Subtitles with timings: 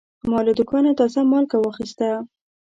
[0.29, 2.09] ما له دوکانه تازه مالګه واخیسته.